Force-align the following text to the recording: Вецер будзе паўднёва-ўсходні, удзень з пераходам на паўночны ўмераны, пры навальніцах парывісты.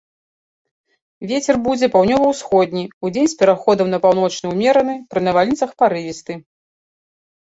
Вецер 1.31 1.55
будзе 1.65 1.87
паўднёва-ўсходні, 1.95 2.83
удзень 3.09 3.29
з 3.33 3.37
пераходам 3.41 3.87
на 3.93 3.99
паўночны 4.05 4.45
ўмераны, 4.53 4.93
пры 5.11 5.19
навальніцах 5.27 5.69
парывісты. 5.83 6.33